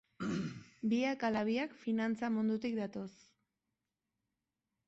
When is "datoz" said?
2.81-3.11